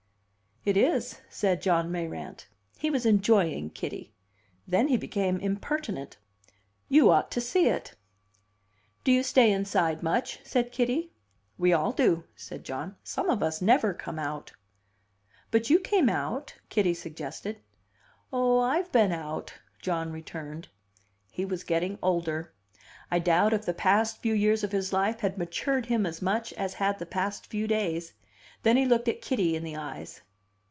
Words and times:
"It 0.63 0.77
is," 0.77 1.19
said 1.27 1.59
John 1.59 1.91
Mayrant. 1.91 2.47
He 2.77 2.91
was 2.91 3.03
enjoying 3.03 3.71
Kitty. 3.71 4.13
Then 4.67 4.89
he 4.89 4.95
became 4.95 5.39
impertinent. 5.39 6.17
"You 6.87 7.09
ought 7.09 7.31
to 7.31 7.41
see 7.41 7.65
it." 7.65 7.95
"Do 9.03 9.11
you 9.11 9.23
stay 9.23 9.51
inside 9.51 10.03
much?" 10.03 10.37
said 10.43 10.71
Kitty. 10.71 11.13
"We 11.57 11.73
all 11.73 11.91
do," 11.91 12.25
said 12.35 12.63
John. 12.63 12.95
"Some 13.03 13.31
of 13.31 13.41
us 13.41 13.59
never 13.59 13.95
come 13.95 14.19
out." 14.19 14.51
"But 15.49 15.71
you 15.71 15.79
came 15.79 16.09
out?" 16.09 16.53
Kitty 16.69 16.93
suggested. 16.93 17.59
"Oh, 18.31 18.59
I've 18.59 18.91
been 18.91 19.11
out," 19.11 19.55
John 19.81 20.11
returned. 20.11 20.67
He 21.31 21.43
was 21.43 21.63
getting 21.63 21.97
older. 22.03 22.53
I 23.09 23.17
doubt 23.17 23.53
if 23.53 23.65
the 23.65 23.73
past 23.73 24.21
few 24.21 24.35
years 24.35 24.63
of 24.63 24.73
his 24.73 24.93
life 24.93 25.21
had 25.21 25.39
matured 25.39 25.87
him 25.87 26.05
as 26.05 26.21
much 26.21 26.53
as 26.53 26.75
had 26.75 26.99
the 26.99 27.07
past 27.07 27.47
few 27.47 27.65
days. 27.65 28.13
Then 28.61 28.77
he 28.77 28.85
looked 28.85 29.07
at 29.07 29.23
Kitty 29.23 29.55
in 29.55 29.63
the 29.63 29.75
eyes. 29.75 30.21